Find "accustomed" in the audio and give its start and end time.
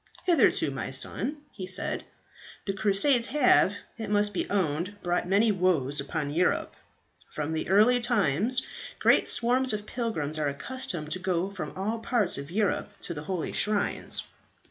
10.47-11.11